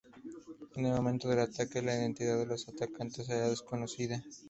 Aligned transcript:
En 0.77 0.87
el 0.87 0.95
momento 0.95 1.29
del 1.29 1.41
ataque, 1.41 1.79
la 1.83 1.93
identidad 1.93 2.39
de 2.39 2.47
los 2.47 2.67
atacantes 2.67 3.29
era 3.29 3.49
desconocida. 3.49 4.23